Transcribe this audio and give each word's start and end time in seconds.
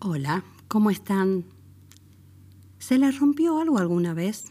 Hola, 0.00 0.44
¿cómo 0.68 0.90
están? 0.90 1.44
¿Se 2.78 2.98
les 2.98 3.18
rompió 3.18 3.58
algo 3.58 3.78
alguna 3.78 4.14
vez? 4.14 4.44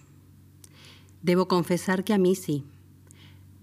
Debo 1.21 1.47
confesar 1.47 2.03
que 2.03 2.13
a 2.13 2.17
mí 2.17 2.35
sí, 2.35 2.65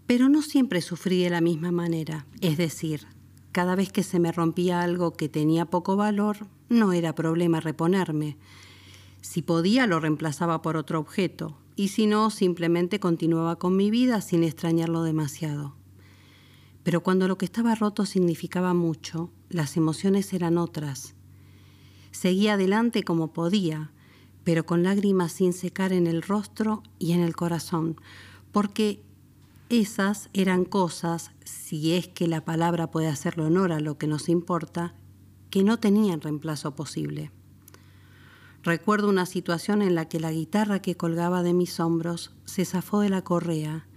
pero 0.06 0.30
no 0.30 0.40
siempre 0.40 0.80
sufrí 0.80 1.22
de 1.22 1.28
la 1.28 1.42
misma 1.42 1.72
manera, 1.72 2.24
es 2.40 2.56
decir, 2.56 3.06
cada 3.52 3.76
vez 3.76 3.92
que 3.92 4.02
se 4.02 4.18
me 4.18 4.32
rompía 4.32 4.80
algo 4.80 5.12
que 5.12 5.28
tenía 5.28 5.66
poco 5.66 5.94
valor, 5.94 6.46
no 6.70 6.94
era 6.94 7.14
problema 7.14 7.60
reponerme. 7.60 8.38
Si 9.20 9.42
podía, 9.42 9.86
lo 9.86 10.00
reemplazaba 10.00 10.62
por 10.62 10.78
otro 10.78 10.98
objeto, 10.98 11.58
y 11.76 11.88
si 11.88 12.06
no, 12.06 12.30
simplemente 12.30 12.98
continuaba 12.98 13.58
con 13.58 13.76
mi 13.76 13.90
vida 13.90 14.22
sin 14.22 14.42
extrañarlo 14.42 15.02
demasiado. 15.02 15.74
Pero 16.82 17.02
cuando 17.02 17.28
lo 17.28 17.36
que 17.36 17.44
estaba 17.44 17.74
roto 17.74 18.06
significaba 18.06 18.72
mucho, 18.72 19.30
las 19.50 19.76
emociones 19.76 20.32
eran 20.32 20.56
otras 20.56 21.13
Seguía 22.14 22.54
adelante 22.54 23.02
como 23.02 23.32
podía, 23.32 23.90
pero 24.44 24.64
con 24.64 24.84
lágrimas 24.84 25.32
sin 25.32 25.52
secar 25.52 25.92
en 25.92 26.06
el 26.06 26.22
rostro 26.22 26.84
y 27.00 27.10
en 27.10 27.20
el 27.20 27.34
corazón, 27.34 28.00
porque 28.52 29.02
esas 29.68 30.30
eran 30.32 30.64
cosas, 30.64 31.32
si 31.44 31.94
es 31.94 32.06
que 32.06 32.28
la 32.28 32.44
palabra 32.44 32.92
puede 32.92 33.08
hacerle 33.08 33.46
honor 33.46 33.72
a 33.72 33.80
lo 33.80 33.98
que 33.98 34.06
nos 34.06 34.28
importa, 34.28 34.94
que 35.50 35.64
no 35.64 35.80
tenían 35.80 36.20
reemplazo 36.20 36.76
posible. 36.76 37.32
Recuerdo 38.62 39.08
una 39.08 39.26
situación 39.26 39.82
en 39.82 39.96
la 39.96 40.08
que 40.08 40.20
la 40.20 40.30
guitarra 40.30 40.80
que 40.80 40.96
colgaba 40.96 41.42
de 41.42 41.52
mis 41.52 41.80
hombros 41.80 42.32
se 42.44 42.64
zafó 42.64 43.00
de 43.00 43.10
la 43.10 43.22
correa 43.22 43.88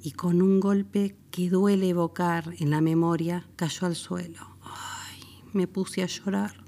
y 0.00 0.12
con 0.12 0.42
un 0.42 0.60
golpe 0.60 1.16
que 1.32 1.50
duele 1.50 1.88
evocar 1.88 2.54
en 2.60 2.70
la 2.70 2.80
memoria 2.80 3.48
cayó 3.56 3.88
al 3.88 3.96
suelo. 3.96 4.56
Ay, 4.62 5.42
me 5.52 5.66
puse 5.66 6.04
a 6.04 6.06
llorar 6.06 6.67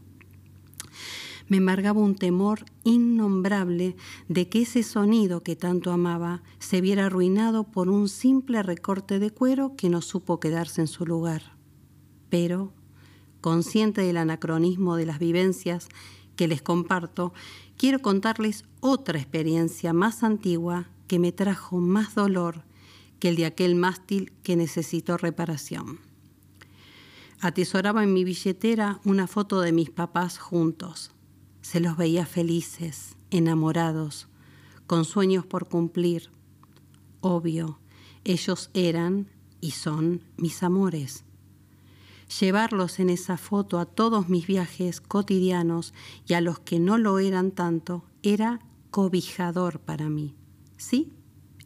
me 1.51 1.57
embargaba 1.57 2.01
un 2.01 2.15
temor 2.15 2.65
innombrable 2.85 3.97
de 4.29 4.49
que 4.49 4.63
ese 4.63 4.85
sonido 4.85 5.43
que 5.43 5.57
tanto 5.57 5.91
amaba 5.91 6.45
se 6.61 6.81
viera 6.81 7.07
arruinado 7.07 7.65
por 7.65 7.89
un 7.89 8.09
simple 8.09 8.63
recorte 8.63 9.19
de 9.19 9.33
cuero 9.33 9.75
que 9.77 9.91
no 9.91 10.01
supo 10.01 10.39
quedarse 10.39 10.81
en 10.81 10.87
su 10.87 11.05
lugar. 11.05 11.57
Pero, 12.29 12.73
consciente 13.41 14.03
del 14.03 14.19
anacronismo 14.19 14.95
de 14.95 15.07
las 15.07 15.19
vivencias 15.19 15.89
que 16.37 16.47
les 16.47 16.63
comparto, 16.63 17.35
quiero 17.77 17.99
contarles 17.99 18.65
otra 18.79 19.19
experiencia 19.19 19.93
más 19.93 20.23
antigua 20.23 20.89
que 21.09 21.19
me 21.19 21.33
trajo 21.33 21.81
más 21.81 22.15
dolor 22.15 22.63
que 23.19 23.29
el 23.29 23.35
de 23.35 23.47
aquel 23.47 23.75
mástil 23.75 24.33
que 24.45 24.55
necesitó 24.55 25.17
reparación. 25.17 25.99
Atesoraba 27.41 28.05
en 28.05 28.13
mi 28.13 28.23
billetera 28.23 29.01
una 29.05 29.27
foto 29.27 29.61
de 29.63 29.73
mis 29.73 29.91
papás 29.91 30.39
juntos 30.39 31.11
se 31.71 31.79
los 31.79 31.97
veía 31.97 32.27
felices, 32.27 33.15
enamorados, 33.31 34.27
con 34.89 35.05
sueños 35.05 35.47
por 35.47 35.69
cumplir. 35.69 36.29
Obvio, 37.21 37.79
ellos 38.25 38.71
eran 38.75 39.29
y 39.61 39.71
son 39.71 40.25
mis 40.37 40.65
amores. 40.65 41.23
Llevarlos 42.41 42.99
en 42.99 43.09
esa 43.09 43.37
foto 43.37 43.79
a 43.79 43.87
todos 43.87 44.29
mis 44.29 44.49
viajes 44.49 45.01
cotidianos 45.01 45.95
y 46.27 46.35
a 46.35 46.41
los 46.41 46.59
que 46.59 46.81
no 46.81 46.99
lo 46.99 47.21
eran 47.21 47.53
tanto 47.53 48.05
era 48.25 48.59
cobijador 48.91 49.79
para 49.79 50.09
mí. 50.09 50.35
¿Sí? 50.77 51.13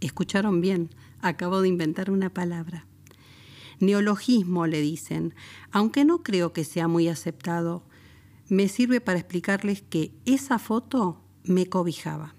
Escucharon 0.03 0.61
bien, 0.61 0.91
acabo 1.23 1.63
de 1.63 1.69
inventar 1.69 2.11
una 2.11 2.29
palabra. 2.29 2.87
Neologismo 3.81 4.67
le 4.67 4.83
dicen, 4.83 5.35
aunque 5.73 6.05
no 6.05 6.23
creo 6.23 6.53
que 6.53 6.65
sea 6.65 6.89
muy 6.89 7.09
aceptado, 7.09 7.85
me 8.49 8.69
sirve 8.69 9.01
para 9.01 9.19
explicarles 9.19 9.83
que 9.83 10.13
esa 10.25 10.59
foto 10.59 11.21
me 11.45 11.67
cobijaba. 11.67 12.35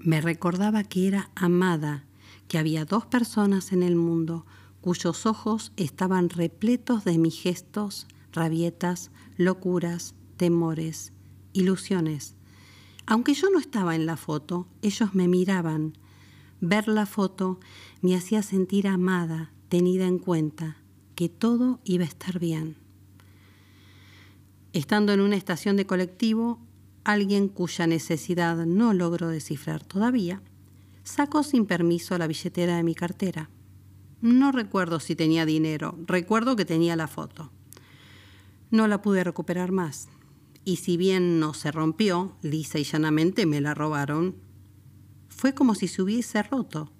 Me 0.00 0.20
recordaba 0.20 0.84
que 0.84 1.08
era 1.08 1.30
amada, 1.34 2.04
que 2.48 2.58
había 2.58 2.84
dos 2.84 3.06
personas 3.06 3.72
en 3.72 3.82
el 3.82 3.96
mundo 3.96 4.46
cuyos 4.80 5.26
ojos 5.26 5.72
estaban 5.76 6.28
repletos 6.28 7.04
de 7.04 7.16
mis 7.16 7.40
gestos, 7.40 8.08
rabietas, 8.32 9.10
locuras, 9.36 10.14
temores, 10.36 11.12
ilusiones. 11.52 12.34
Aunque 13.06 13.34
yo 13.34 13.48
no 13.50 13.60
estaba 13.60 13.94
en 13.94 14.06
la 14.06 14.16
foto, 14.16 14.66
ellos 14.82 15.14
me 15.14 15.28
miraban. 15.28 15.96
Ver 16.60 16.88
la 16.88 17.06
foto 17.06 17.60
me 18.00 18.16
hacía 18.16 18.42
sentir 18.42 18.88
amada, 18.88 19.52
tenida 19.68 20.06
en 20.06 20.18
cuenta, 20.18 20.78
que 21.14 21.28
todo 21.28 21.80
iba 21.84 22.04
a 22.04 22.08
estar 22.08 22.40
bien. 22.40 22.81
Estando 24.72 25.12
en 25.12 25.20
una 25.20 25.36
estación 25.36 25.76
de 25.76 25.86
colectivo, 25.86 26.58
alguien 27.04 27.48
cuya 27.48 27.86
necesidad 27.86 28.64
no 28.64 28.94
logro 28.94 29.28
descifrar 29.28 29.84
todavía, 29.84 30.40
sacó 31.04 31.42
sin 31.42 31.66
permiso 31.66 32.16
la 32.16 32.26
billetera 32.26 32.76
de 32.76 32.82
mi 32.82 32.94
cartera. 32.94 33.50
No 34.22 34.50
recuerdo 34.50 34.98
si 34.98 35.14
tenía 35.14 35.44
dinero, 35.44 35.98
recuerdo 36.06 36.56
que 36.56 36.64
tenía 36.64 36.96
la 36.96 37.06
foto. 37.06 37.50
No 38.70 38.86
la 38.86 39.02
pude 39.02 39.24
recuperar 39.24 39.72
más. 39.72 40.08
Y 40.64 40.76
si 40.76 40.96
bien 40.96 41.38
no 41.38 41.52
se 41.52 41.70
rompió, 41.70 42.36
lisa 42.40 42.78
y 42.78 42.84
llanamente 42.84 43.44
me 43.44 43.60
la 43.60 43.74
robaron, 43.74 44.36
fue 45.28 45.54
como 45.54 45.74
si 45.74 45.88
se 45.88 46.00
hubiese 46.00 46.42
roto. 46.42 46.90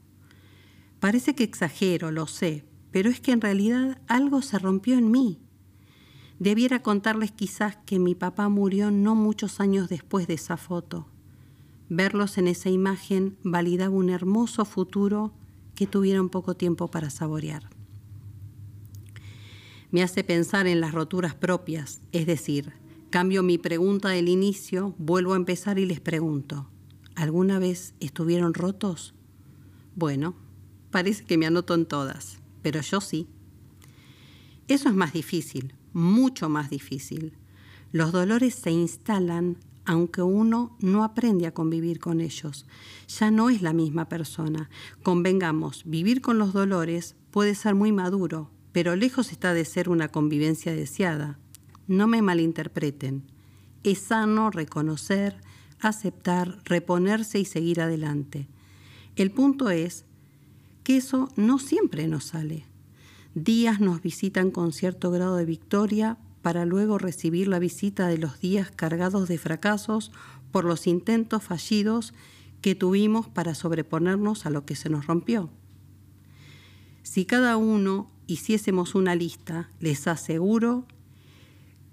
Parece 1.01 1.35
que 1.35 1.45
exagero, 1.45 2.11
lo 2.11 2.27
sé, 2.27 2.65
pero 2.91 3.09
es 3.09 3.21
que 3.21 3.33
en 3.33 3.41
realidad 3.41 4.03
algo 4.09 4.43
se 4.43 4.59
rompió 4.59 4.99
en 4.99 5.11
mí 5.11 5.41
Debiera 6.43 6.83
contarles 6.83 7.31
quizás 7.31 7.77
que 7.87 8.01
mi 8.01 8.17
papá 8.17 8.49
murió 8.49 8.91
no 8.91 9.15
muchos 9.15 9.61
años 9.61 9.89
después 9.89 10.27
de 10.27 10.35
esa 10.35 10.57
foto. 10.57 11.07
Verlos 11.89 12.37
en 12.37 12.49
esa 12.49 12.69
imagen 12.69 13.37
validaba 13.45 13.95
un 13.95 14.11
hermoso 14.11 14.65
futuro 14.65 15.33
que 15.77 15.87
tuvieron 15.87 16.31
poco 16.31 16.57
tiempo 16.57 16.89
para 16.89 17.11
saborear. 17.11 17.71
Me 19.93 20.03
hace 20.03 20.25
pensar 20.25 20.67
en 20.67 20.81
las 20.81 20.91
roturas 20.91 21.37
propias, 21.37 22.01
es 22.11 22.27
decir, 22.27 22.73
cambio 23.11 23.45
mi 23.45 23.57
pregunta 23.57 24.09
del 24.09 24.29
inicio, 24.29 24.97
vuelvo 24.99 25.35
a 25.35 25.37
empezar 25.37 25.79
y 25.79 25.87
les 25.87 26.01
pregunto, 26.01 26.69
¿alguna 27.15 27.61
vez 27.61 27.95
estuvieron 28.01 28.53
rotos? 28.53 29.15
Bueno, 29.95 30.35
parece 30.91 31.25
que 31.25 31.39
me 31.39 31.47
anoto 31.47 31.75
en 31.75 31.87
todas, 31.87 32.41
pero 32.63 32.81
yo 32.81 33.01
sí. 33.01 33.29
Eso 34.67 34.89
es 34.89 34.95
más 34.97 35.13
difícil, 35.13 35.75
mucho 35.93 36.49
más 36.49 36.71
difícil. 36.71 37.33
Los 37.93 38.13
dolores 38.13 38.55
se 38.55 38.71
instalan 38.71 39.59
aunque 39.85 40.23
uno 40.23 40.77
no 40.81 41.05
aprende 41.05 41.47
a 41.47 41.55
convivir 41.55 41.99
con 41.99 42.21
ellos. 42.21 42.67
Ya 43.09 43.31
no 43.31 43.51
es 43.51 43.63
la 43.63 43.73
misma 43.73 44.09
persona. 44.09 44.71
Convengamos, 45.03 45.83
vivir 45.85 46.21
con 46.21 46.39
los 46.39 46.53
dolores 46.53 47.17
puede 47.31 47.55
ser 47.55 47.75
muy 47.75 47.93
maduro, 47.93 48.51
pero 48.73 48.97
lejos 48.97 49.33
está 49.33 49.55
de 49.55 49.65
ser 49.65 49.89
una 49.89 50.09
convivencia 50.09 50.73
deseada. 50.73 51.39
No 51.89 52.07
me 52.07 52.23
malinterpreten. 52.23 53.25
Es 53.83 53.99
sano 53.99 54.51
reconocer, 54.51 55.41
aceptar, 55.81 56.61
reponerse 56.65 57.41
y 57.41 57.45
seguir 57.45 57.81
adelante. 57.81 58.49
El 59.17 59.33
punto 59.33 59.71
es 59.71 60.05
que 60.85 60.97
eso 60.97 61.29
no 61.37 61.59
siempre 61.59 62.07
nos 62.07 62.25
sale. 62.25 62.65
Días 63.35 63.81
nos 63.81 64.03
visitan 64.03 64.51
con 64.51 64.73
cierto 64.73 65.11
grado 65.11 65.37
de 65.37 65.47
victoria 65.47 66.19
para 66.43 66.67
luego 66.67 66.99
recibir 66.99 67.49
la 67.49 67.59
visita 67.59 68.09
de 68.09 68.19
los 68.19 68.41
días 68.41 68.71
cargados 68.71 69.29
de 69.29 69.39
fracasos 69.39 70.13
por 70.51 70.65
los 70.65 70.87
intentos 70.87 71.43
fallidos 71.43 72.13
que 72.61 72.75
tuvimos 72.75 73.29
para 73.29 73.55
sobreponernos 73.55 74.45
a 74.45 74.51
lo 74.51 74.67
que 74.67 74.77
se 74.77 74.91
nos 74.91 75.07
rompió. 75.07 75.51
Si 77.03 77.25
cada 77.25 77.57
uno 77.57 78.11
hiciésemos 78.27 78.95
una 78.95 79.15
lista, 79.15 79.71
les 79.81 80.07
aseguro 80.07 80.87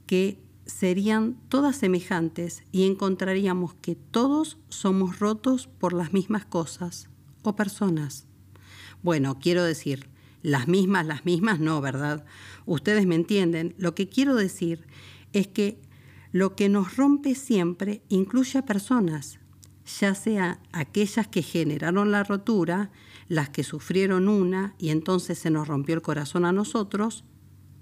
que 0.05 0.39
serían 0.65 1.37
todas 1.47 1.77
semejantes 1.77 2.63
y 2.71 2.85
encontraríamos 2.85 3.75
que 3.75 3.95
todos 3.95 4.57
somos 4.67 5.19
rotos 5.19 5.67
por 5.67 5.93
las 5.93 6.11
mismas 6.11 6.45
cosas 6.45 7.09
o 7.43 7.55
personas. 7.55 8.25
Bueno, 9.01 9.39
quiero 9.39 9.63
decir, 9.63 10.09
las 10.41 10.67
mismas, 10.67 11.05
las 11.05 11.25
mismas, 11.25 11.59
no, 11.59 11.81
¿verdad? 11.81 12.25
Ustedes 12.65 13.05
me 13.05 13.15
entienden. 13.15 13.75
Lo 13.77 13.95
que 13.95 14.09
quiero 14.09 14.35
decir 14.35 14.87
es 15.33 15.47
que 15.47 15.81
lo 16.31 16.55
que 16.55 16.69
nos 16.69 16.95
rompe 16.95 17.35
siempre 17.35 18.03
incluye 18.09 18.59
a 18.59 18.65
personas, 18.65 19.39
ya 19.99 20.13
sea 20.13 20.59
aquellas 20.71 21.27
que 21.27 21.41
generaron 21.41 22.11
la 22.11 22.23
rotura, 22.23 22.91
las 23.27 23.49
que 23.49 23.63
sufrieron 23.63 24.27
una 24.27 24.75
y 24.77 24.89
entonces 24.89 25.39
se 25.39 25.49
nos 25.49 25.67
rompió 25.67 25.95
el 25.95 26.01
corazón 26.01 26.45
a 26.45 26.51
nosotros, 26.51 27.25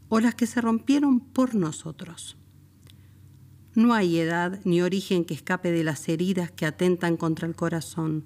o 0.09 0.19
las 0.19 0.35
que 0.35 0.47
se 0.47 0.61
rompieron 0.61 1.19
por 1.19 1.55
nosotros. 1.55 2.37
No 3.75 3.93
hay 3.93 4.17
edad 4.17 4.59
ni 4.63 4.81
origen 4.81 5.25
que 5.25 5.33
escape 5.33 5.71
de 5.71 5.83
las 5.83 6.07
heridas 6.09 6.49
que 6.51 6.65
atentan 6.65 7.17
contra 7.17 7.47
el 7.47 7.55
corazón 7.55 8.25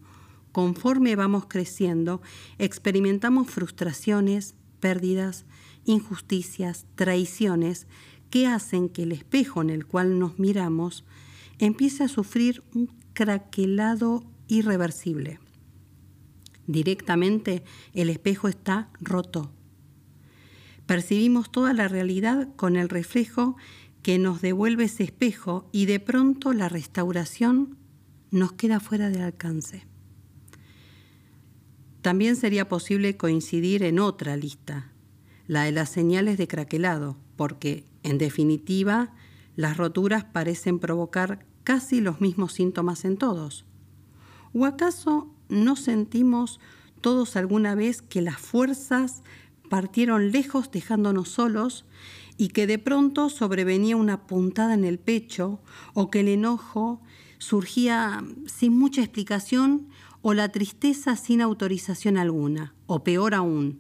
conforme 0.51 1.15
vamos 1.15 1.45
creciendo, 1.47 2.21
experimentamos 2.57 3.49
frustraciones, 3.49 4.55
pérdidas, 4.79 5.45
injusticias, 5.85 6.85
traiciones 6.95 7.87
que 8.29 8.47
hacen 8.47 8.89
que 8.89 9.03
el 9.03 9.11
espejo 9.11 9.61
en 9.61 9.69
el 9.69 9.85
cual 9.85 10.19
nos 10.19 10.39
miramos 10.39 11.05
empiece 11.59 12.03
a 12.03 12.07
sufrir 12.07 12.63
un 12.73 12.89
craquelado 13.13 14.23
irreversible. 14.47 15.39
Directamente 16.67 17.63
el 17.93 18.09
espejo 18.09 18.47
está 18.47 18.89
roto. 18.99 19.51
Percibimos 20.85 21.51
toda 21.51 21.73
la 21.73 21.87
realidad 21.87 22.49
con 22.55 22.75
el 22.75 22.89
reflejo 22.89 23.55
que 24.03 24.17
nos 24.17 24.41
devuelve 24.41 24.85
ese 24.85 25.03
espejo 25.03 25.69
y 25.71 25.85
de 25.85 25.99
pronto 25.99 26.53
la 26.53 26.69
restauración 26.69 27.77
nos 28.31 28.53
queda 28.53 28.79
fuera 28.79 29.09
del 29.09 29.21
alcance. 29.21 29.85
También 32.01 32.35
sería 32.35 32.67
posible 32.67 33.15
coincidir 33.17 33.83
en 33.83 33.99
otra 33.99 34.35
lista, 34.35 34.91
la 35.47 35.63
de 35.63 35.71
las 35.71 35.89
señales 35.89 36.37
de 36.37 36.47
craquelado, 36.47 37.17
porque, 37.35 37.85
en 38.03 38.17
definitiva, 38.17 39.13
las 39.55 39.77
roturas 39.77 40.23
parecen 40.23 40.79
provocar 40.79 41.45
casi 41.63 42.01
los 42.01 42.21
mismos 42.21 42.53
síntomas 42.53 43.05
en 43.05 43.17
todos. 43.17 43.65
¿O 44.53 44.65
acaso 44.65 45.29
no 45.49 45.75
sentimos 45.75 46.59
todos 47.01 47.35
alguna 47.35 47.75
vez 47.75 48.01
que 48.01 48.21
las 48.21 48.37
fuerzas 48.37 49.21
partieron 49.69 50.31
lejos 50.31 50.71
dejándonos 50.71 51.29
solos 51.29 51.85
y 52.37 52.49
que 52.49 52.67
de 52.67 52.79
pronto 52.79 53.29
sobrevenía 53.29 53.95
una 53.95 54.25
puntada 54.27 54.73
en 54.73 54.83
el 54.83 54.99
pecho 54.99 55.61
o 55.93 56.09
que 56.09 56.21
el 56.21 56.27
enojo 56.27 57.01
surgía 57.37 58.23
sin 58.47 58.77
mucha 58.77 59.01
explicación 59.01 59.87
o 60.21 60.33
la 60.33 60.49
tristeza 60.49 61.15
sin 61.15 61.41
autorización 61.41 62.17
alguna, 62.17 62.73
o 62.85 63.03
peor 63.03 63.33
aún, 63.33 63.79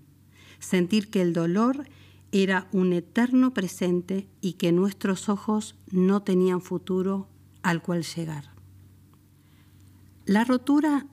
sentir 0.59 1.09
que 1.09 1.21
el 1.21 1.33
dolor 1.33 1.87
era 2.31 2.67
un 2.71 2.93
eterno 2.93 3.53
presente 3.53 4.27
y 4.39 4.53
que 4.53 4.71
nuestros 4.71 5.29
ojos 5.29 5.75
no 5.91 6.23
tenían 6.23 6.61
futuro 6.61 7.27
al 7.61 7.81
cual 7.81 8.03
llegar. 8.03 8.51
La 10.25 10.43
rotura 10.45 11.07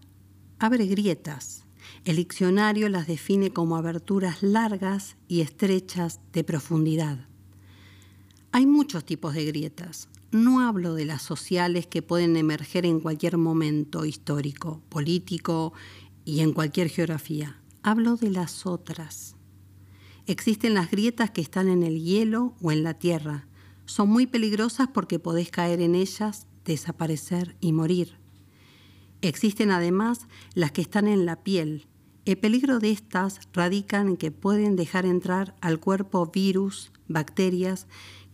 abre 0.58 0.86
grietas. 0.86 1.64
El 2.04 2.16
diccionario 2.16 2.88
las 2.88 3.06
define 3.06 3.52
como 3.52 3.76
aberturas 3.76 4.42
largas 4.42 5.16
y 5.26 5.40
estrechas 5.40 6.20
de 6.32 6.44
profundidad. 6.44 7.26
Hay 8.50 8.66
muchos 8.66 9.04
tipos 9.04 9.34
de 9.34 9.44
grietas. 9.44 10.08
No 10.30 10.60
hablo 10.66 10.94
de 10.94 11.04
las 11.04 11.22
sociales 11.22 11.86
que 11.86 12.00
pueden 12.00 12.36
emerger 12.36 12.86
en 12.86 13.00
cualquier 13.00 13.36
momento 13.36 14.06
histórico, 14.06 14.80
político 14.88 15.74
y 16.24 16.40
en 16.40 16.52
cualquier 16.52 16.88
geografía. 16.88 17.60
Hablo 17.82 18.16
de 18.16 18.30
las 18.30 18.66
otras. 18.66 19.36
Existen 20.26 20.74
las 20.74 20.90
grietas 20.90 21.30
que 21.30 21.42
están 21.42 21.68
en 21.68 21.82
el 21.82 22.02
hielo 22.02 22.54
o 22.62 22.72
en 22.72 22.82
la 22.82 22.94
tierra. 22.94 23.46
Son 23.84 24.08
muy 24.08 24.26
peligrosas 24.26 24.88
porque 24.92 25.18
podés 25.18 25.50
caer 25.50 25.80
en 25.80 25.94
ellas, 25.94 26.46
desaparecer 26.64 27.56
y 27.60 27.72
morir. 27.72 28.16
Existen 29.20 29.70
además 29.70 30.26
las 30.54 30.72
que 30.72 30.82
están 30.82 31.06
en 31.06 31.26
la 31.26 31.42
piel. 31.42 31.86
El 32.24 32.36
peligro 32.38 32.78
de 32.78 32.90
estas 32.90 33.40
radica 33.52 34.00
en 34.00 34.16
que 34.16 34.30
pueden 34.30 34.76
dejar 34.76 35.06
entrar 35.06 35.54
al 35.60 35.80
cuerpo 35.80 36.26
virus, 36.26 36.92
bacterias, 37.08 37.86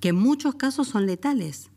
que 0.05 0.11
en 0.11 0.17
muchos 0.17 0.57
casos 0.57 0.89
son 0.89 1.07
letales. 1.07 1.71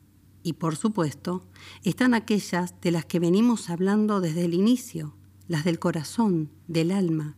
Y 0.44 0.52
por 0.52 0.76
supuesto, 0.76 1.48
están 1.86 2.14
aquellas 2.14 2.76
de 2.82 2.92
las 2.92 3.06
que 3.06 3.20
venimos 3.20 3.70
hablando 3.70 4.20
desde 4.20 4.44
el 4.44 4.54
inicio, 4.54 5.16
las 5.48 5.64
del 5.64 5.80
corazón, 5.80 6.52
del 6.68 6.92
alma. 6.92 7.38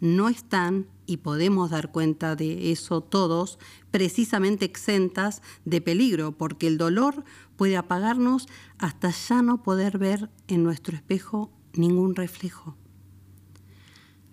No 0.00 0.28
están, 0.28 0.88
y 1.06 1.18
podemos 1.18 1.70
dar 1.70 1.92
cuenta 1.92 2.34
de 2.34 2.72
eso 2.72 3.00
todos, 3.00 3.60
precisamente 3.92 4.64
exentas 4.64 5.40
de 5.64 5.80
peligro, 5.80 6.36
porque 6.36 6.66
el 6.66 6.78
dolor 6.78 7.22
puede 7.56 7.76
apagarnos 7.76 8.48
hasta 8.78 9.10
ya 9.10 9.40
no 9.40 9.62
poder 9.62 9.98
ver 9.98 10.30
en 10.48 10.64
nuestro 10.64 10.96
espejo 10.96 11.52
ningún 11.74 12.16
reflejo. 12.16 12.76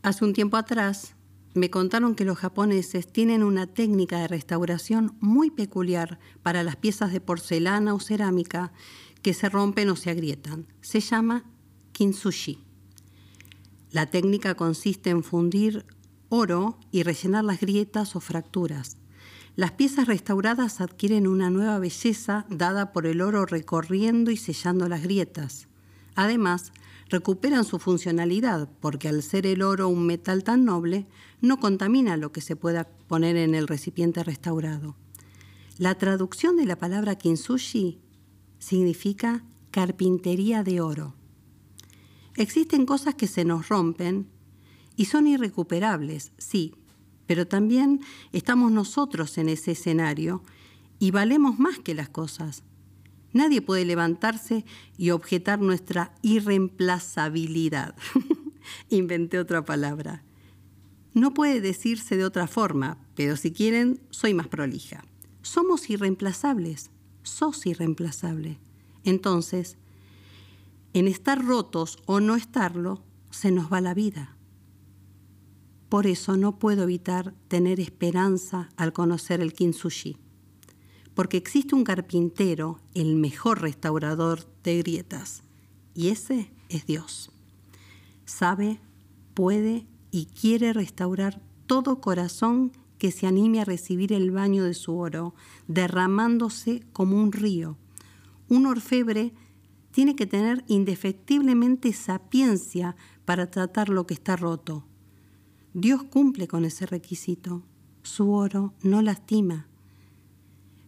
Hace 0.02 0.26
un 0.26 0.34
tiempo 0.34 0.58
atrás 0.58 1.14
me 1.54 1.70
contaron 1.70 2.16
que 2.16 2.26
los 2.26 2.38
japoneses 2.38 3.12
tienen 3.12 3.44
una 3.44 3.68
técnica 3.68 4.20
de 4.20 4.28
restauración 4.28 5.16
muy 5.20 5.52
peculiar 5.52 6.20
para 6.44 6.64
las 6.64 6.78
piezas 6.78 7.12
de 7.12 7.22
porcelana 7.22 7.94
o 7.94 8.00
cerámica 8.00 8.72
que 9.22 9.34
se 9.34 9.50
rompen 9.50 9.90
o 9.90 9.96
se 9.96 10.10
agrietan. 10.10 10.68
Se 10.82 11.00
llama 11.00 11.44
kintsushi. 11.92 12.60
La 13.92 14.06
técnica 14.06 14.56
consiste 14.56 15.10
en 15.10 15.24
fundir 15.24 15.86
oro 16.30 16.80
y 16.92 17.04
rellenar 17.04 17.44
las 17.44 17.60
grietas 17.60 18.16
o 18.16 18.22
fracturas. 18.22 18.98
Las 19.58 19.72
piezas 19.72 20.08
restauradas 20.08 20.80
adquieren 20.80 21.28
una 21.28 21.50
nueva 21.50 21.78
belleza 21.78 22.46
dada 22.50 22.94
por 22.94 23.06
el 23.06 23.20
oro 23.20 23.46
recorriendo 23.46 24.32
y 24.32 24.38
sellando 24.38 24.88
las 24.88 25.04
grietas. 25.04 25.68
Además, 26.16 26.72
recuperan 27.12 27.66
su 27.66 27.78
funcionalidad 27.78 28.70
porque 28.80 29.10
al 29.10 29.22
ser 29.22 29.46
el 29.46 29.62
oro 29.62 29.90
un 29.90 30.06
metal 30.06 30.44
tan 30.44 30.64
noble, 30.66 31.06
no 31.42 31.60
contamina 31.60 32.16
lo 32.18 32.32
que 32.32 32.40
se 32.42 32.56
pueda 32.56 32.88
poner 33.08 33.36
en 33.36 33.54
el 33.54 33.68
recipiente 33.68 34.24
restaurado. 34.24 34.96
La 35.78 35.96
traducción 35.96 36.56
de 36.56 36.66
la 36.66 36.78
palabra 36.78 37.16
kintsushi 37.16 38.00
significa 38.60 39.44
carpintería 39.72 40.64
de 40.64 40.80
oro. 40.80 41.16
Existen 42.36 42.86
cosas 42.86 43.16
que 43.16 43.28
se 43.28 43.44
nos 43.44 43.68
rompen 43.68 44.30
y 44.96 45.06
son 45.06 45.28
irrecuperables, 45.28 46.32
sí, 46.38 46.74
pero 47.28 47.46
también 47.46 48.02
estamos 48.32 48.72
nosotros 48.72 49.38
en 49.38 49.50
ese 49.50 49.72
escenario 49.72 50.44
y 50.98 51.12
valemos 51.12 51.60
más 51.60 51.80
que 51.80 51.94
las 51.94 52.08
cosas. 52.08 52.64
Nadie 53.34 53.62
puede 53.62 53.86
levantarse 53.86 54.66
y 54.98 55.12
objetar 55.12 55.60
nuestra 55.60 56.14
irreemplazabilidad. 56.22 57.96
Inventé 58.90 59.40
otra 59.40 59.64
palabra. 59.64 60.24
No 61.14 61.34
puede 61.34 61.62
decirse 61.62 62.18
de 62.18 62.26
otra 62.26 62.48
forma, 62.48 62.98
pero 63.16 63.36
si 63.38 63.52
quieren, 63.52 64.02
soy 64.10 64.34
más 64.34 64.48
prolija. 64.48 65.04
Somos 65.42 65.90
irreemplazables, 65.90 66.92
sos 67.24 67.66
irreemplazable. 67.66 68.60
Entonces, 69.04 69.78
en 70.94 71.08
estar 71.08 71.44
rotos 71.44 72.00
o 72.06 72.20
no 72.20 72.36
estarlo, 72.36 73.04
se 73.30 73.52
nos 73.52 73.72
va 73.72 73.82
la 73.82 73.94
vida. 73.94 74.36
Por 75.90 76.08
eso 76.08 76.38
no 76.38 76.60
puedo 76.60 76.84
evitar 76.84 77.34
tener 77.48 77.80
esperanza 77.80 78.70
al 78.78 78.94
conocer 78.94 79.42
el 79.42 79.54
kintsugi 79.54 80.18
porque 81.14 81.38
existe 81.38 81.76
un 81.76 81.84
carpintero, 81.84 82.80
el 82.94 83.16
mejor 83.16 83.62
restaurador 83.62 84.48
de 84.64 84.78
grietas, 84.78 85.44
y 85.94 86.10
ese 86.10 86.52
es 86.70 86.86
Dios. 86.86 87.32
Sabe, 88.26 88.80
puede 89.34 89.86
y 90.10 90.26
quiere 90.26 90.74
restaurar 90.74 91.42
todo 91.66 92.00
corazón 92.02 92.72
que 92.98 93.12
se 93.12 93.28
anime 93.28 93.60
a 93.62 93.66
recibir 93.66 94.14
el 94.14 94.32
baño 94.32 94.64
de 94.64 94.74
su 94.74 94.96
oro, 94.96 95.34
derramándose 95.68 96.84
como 96.94 97.22
un 97.22 97.32
río. 97.32 97.78
Un 98.48 98.68
orfebre 98.68 99.34
tiene 99.92 100.16
que 100.16 100.28
tener 100.28 100.64
indefectiblemente 100.68 101.92
sapiencia 101.94 102.96
para 103.26 103.50
tratar 103.50 103.90
lo 103.90 104.06
que 104.06 104.14
está 104.14 104.36
roto. 104.36 104.86
Dios 105.74 106.04
cumple 106.04 106.48
con 106.48 106.64
ese 106.64 106.86
requisito. 106.86 107.64
Su 108.04 108.32
oro 108.32 108.74
no 108.84 109.02
lastima 109.02 109.68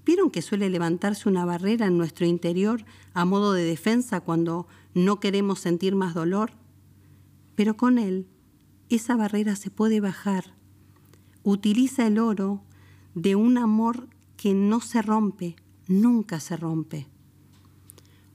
¿Vieron 0.06 0.32
que 0.32 0.42
suele 0.42 0.70
levantarse 0.70 1.30
una 1.30 1.46
barrera 1.46 1.88
en 1.88 1.98
nuestro 1.98 2.26
interior 2.26 2.84
a 3.14 3.24
modo 3.26 3.54
de 3.54 3.64
defensa 3.64 4.20
cuando 4.22 4.68
no 4.94 5.20
queremos 5.20 5.60
sentir 5.60 5.96
más 5.96 6.14
dolor? 6.14 6.52
Pero 7.56 7.78
con 7.78 7.98
él, 7.98 8.28
esa 8.90 9.16
barrera 9.16 9.56
se 9.56 9.70
puede 9.70 10.02
bajar. 10.02 10.56
Utiliza 11.44 12.06
el 12.06 12.20
oro 12.20 12.64
de 13.16 13.36
un 13.36 13.58
amor 13.58 14.10
que 14.36 14.54
no 14.54 14.82
se 14.82 15.02
rompe, 15.02 15.56
nunca 15.88 16.40
se 16.40 16.58
rompe. 16.58 17.08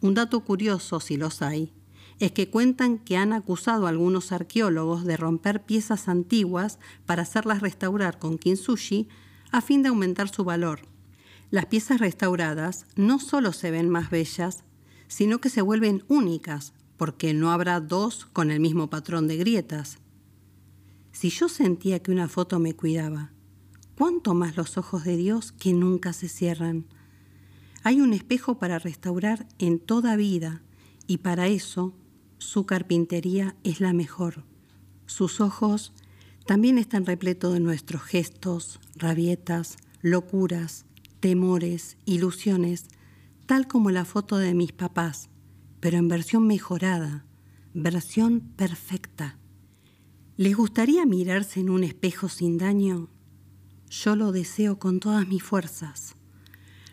Un 0.01 0.15
dato 0.15 0.41
curioso, 0.41 1.01
si 1.01 1.17
los 1.17 1.43
hay, 1.43 1.73
es 2.19 2.33
que 2.33 2.49
cuentan 2.49 2.99
que 2.99 3.17
han 3.17 3.33
acusado 3.33 3.87
a 3.87 3.91
algunos 3.91 4.33
arqueólogos 4.33 5.05
de 5.05 5.17
romper 5.17 5.65
piezas 5.65 6.09
antiguas 6.09 6.79
para 7.05 7.23
hacerlas 7.23 7.61
restaurar 7.61 8.19
con 8.19 8.39
kintsugi 8.39 9.09
a 9.51 9.61
fin 9.61 9.83
de 9.83 9.89
aumentar 9.89 10.29
su 10.29 10.45
valor. 10.45 10.88
Las 11.51 11.67
piezas 11.67 12.01
restauradas 12.01 12.87
no 12.97 13.19
solo 13.19 13.53
se 13.53 13.71
ven 13.71 13.89
más 13.89 14.11
bellas, 14.11 14.65
sino 15.09 15.41
que 15.41 15.49
se 15.49 15.63
vuelven 15.63 16.05
únicas, 16.09 16.75
porque 16.99 17.33
no 17.33 17.53
habrá 17.53 17.81
dos 17.81 18.27
con 18.27 18.51
el 18.51 18.61
mismo 18.61 18.91
patrón 18.91 19.29
de 19.29 19.37
grietas. 19.37 19.99
Si 21.13 21.31
yo 21.31 21.49
sentía 21.49 22.01
que 22.01 22.11
una 22.11 22.29
foto 22.29 22.59
me 22.59 22.75
cuidaba, 22.75 23.33
¿cuánto 23.97 24.35
más 24.35 24.57
los 24.57 24.77
ojos 24.77 25.05
de 25.05 25.17
Dios 25.17 25.53
que 25.53 25.73
nunca 25.73 26.13
se 26.13 26.29
cierran? 26.29 26.87
Hay 27.83 28.01
un 28.01 28.13
espejo 28.13 28.59
para 28.59 28.79
restaurar 28.79 29.47
en 29.59 29.79
toda 29.79 30.17
vida 30.17 30.63
y 31.07 31.19
para 31.19 31.47
eso 31.47 31.95
su 32.37 32.67
carpintería 32.67 33.57
es 33.65 33.81
la 33.81 33.93
mejor. 33.93 34.45
Sus 35.07 35.41
ojos 35.41 35.93
también 36.47 36.79
están 36.79 37.07
repletos 37.07 37.55
de 37.55 37.61
nuestros 37.61 38.03
gestos, 38.03 38.81
rabietas, 38.95 39.77
locuras, 40.03 40.85
temores, 41.21 41.97
ilusiones, 42.05 42.87
tal 43.47 43.67
como 43.67 43.91
la 43.91 44.05
foto 44.05 44.37
de 44.37 44.55
mis 44.55 44.73
papás, 44.73 45.31
pero 45.81 45.99
en 45.99 46.09
versión 46.09 46.47
mejorada, 46.47 47.25
versión 47.75 48.41
perfecta. 48.41 49.39
¿Les 50.37 50.57
gustaría 50.57 51.05
mirarse 51.07 51.61
en 51.61 51.71
un 51.71 51.85
espejo 51.85 52.29
sin 52.29 52.59
daño? 52.59 53.09
Yo 53.91 54.17
lo 54.17 54.33
deseo 54.33 54.79
con 54.79 55.01
todas 55.01 55.27
mis 55.27 55.43
fuerzas. 55.43 56.15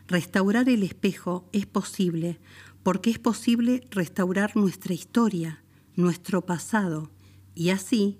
Restaurar 0.07 0.69
el 0.69 0.83
espejo 0.83 1.49
es 1.51 1.65
posible 1.65 2.39
porque 2.83 3.09
es 3.09 3.19
posible 3.19 3.87
restaurar 3.89 4.55
nuestra 4.55 4.93
historia, 4.93 5.63
nuestro 5.95 6.45
pasado, 6.45 7.11
y 7.55 7.69
así, 7.69 8.19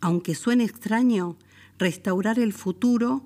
aunque 0.00 0.34
suene 0.34 0.64
extraño, 0.64 1.38
restaurar 1.78 2.38
el 2.38 2.52
futuro 2.52 3.24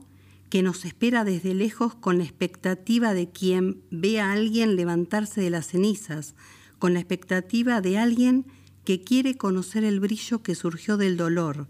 que 0.51 0.63
nos 0.63 0.85
espera 0.85 1.25
desde 1.25 1.55
lejos 1.55 1.95
con 1.95 2.19
la 2.19 2.25
expectativa 2.25 3.15
de 3.15 3.31
quien 3.31 3.83
ve 3.91 4.21
a 4.21 4.33
alguien 4.33 4.77
levantarse 4.77 5.41
de 5.41 5.51
las 5.51 5.69
cenizas, 5.69 6.35
con 6.79 6.95
la 6.95 7.01
expectativa 7.01 7.81
de 7.81 7.99
alguien 7.99 8.47
que 8.85 9.03
quiere 9.03 9.37
conocer 9.37 9.85
el 9.85 10.01
brillo 10.01 10.43
que 10.43 10.55
surgió 10.55 10.97
del 10.97 11.17
dolor, 11.17 11.69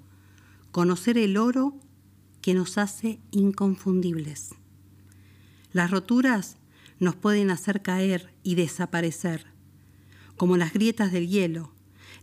conocer 0.70 1.18
el 1.18 1.36
oro 1.36 1.74
que 2.40 2.54
nos 2.54 2.78
hace 2.78 3.18
inconfundibles. 3.32 4.50
Las 5.72 5.90
roturas 5.90 6.56
nos 7.00 7.16
pueden 7.16 7.50
hacer 7.50 7.82
caer 7.82 8.32
y 8.42 8.54
desaparecer, 8.54 9.46
como 10.36 10.56
las 10.56 10.72
grietas 10.72 11.10
del 11.10 11.28
hielo. 11.28 11.72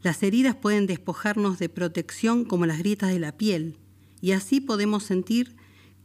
Las 0.02 0.24
heridas 0.24 0.56
pueden 0.56 0.88
despojarnos 0.88 1.60
de 1.60 1.70
protección 1.70 2.46
como 2.46 2.66
las 2.66 2.80
grietas 2.80 3.10
de 3.10 3.20
la 3.20 3.38
piel, 3.38 3.78
y 4.22 4.32
así 4.32 4.62
podemos 4.62 5.04
sentir 5.04 5.56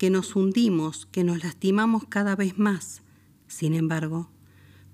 que 0.00 0.08
nos 0.08 0.34
hundimos, 0.34 1.04
que 1.12 1.24
nos 1.24 1.44
lastimamos 1.44 2.06
cada 2.08 2.34
vez 2.34 2.58
más. 2.58 3.02
Sin 3.48 3.74
embargo, 3.74 4.30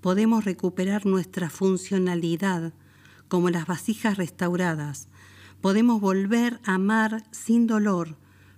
podemos 0.01 0.43
recuperar 0.43 1.05
nuestra 1.05 1.49
funcionalidad 1.49 2.73
como 3.29 3.49
las 3.49 3.67
vasijas 3.67 4.17
restauradas. 4.17 5.07
Podemos 5.61 6.01
volver 6.01 6.59
a 6.65 6.73
amar 6.73 7.23
sin 7.31 7.67
dolor 7.67 8.17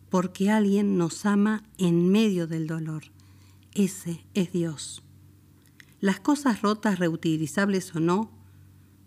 porque 0.09 0.49
alguien 0.49 0.97
nos 0.97 1.27
ama 1.27 1.61
en 1.77 2.09
medio 2.09 2.47
del 2.47 2.65
dolor. 2.65 3.03
Ese 3.75 4.25
es 4.33 4.51
Dios. 4.51 5.03
Las 5.99 6.19
cosas 6.19 6.63
rotas, 6.63 6.97
reutilizables 6.97 7.95
o 7.95 7.99
no, 7.99 8.31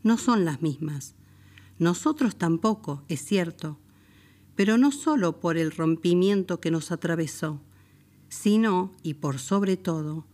no 0.05 0.17
son 0.17 0.45
las 0.45 0.63
mismas. 0.63 1.17
Nosotros 1.81 2.37
tampoco, 2.37 3.03
es 3.09 3.25
cierto, 3.25 3.81
pero 4.63 4.79
no 4.79 4.93
solo 4.93 5.41
por 5.41 5.57
el 5.57 5.73
rompimiento 5.73 6.61
que 6.61 6.71
nos 6.71 6.93
atravesó, 6.93 7.61
sino, 8.29 8.93
y 9.03 9.15
por 9.15 9.41
sobre 9.41 9.77
todo, 9.77 10.25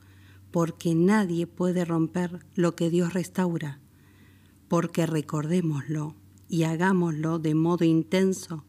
porque 0.50 0.94
nadie 0.94 1.46
puede 1.46 1.86
romper 1.86 2.44
lo 2.54 2.76
que 2.76 2.90
Dios 2.90 3.14
restaura, 3.14 3.80
porque 4.68 5.06
recordémoslo 5.06 6.14
y 6.46 6.64
hagámoslo 6.64 7.38
de 7.38 7.54
modo 7.54 7.86
intenso, 7.86 8.66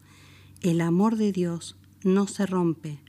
el 0.61 0.79
amor 0.79 1.17
de 1.17 1.33
Dios 1.33 1.75
no 2.05 2.25
se 2.27 2.45
rompe, 2.45 3.01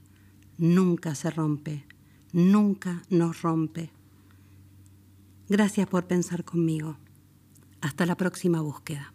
nunca 0.57 1.15
se 1.15 1.29
rompe 1.29 1.85
nunca 2.33 3.01
nos 3.09 3.41
rompe. 3.43 3.91
Gracias 5.47 5.87
por 5.87 6.05
pensar 6.05 6.43
conmigo. 6.43 6.97
Hasta 7.79 8.05
la 8.05 8.17
próxima 8.17 8.59
búsqueda. 8.59 9.13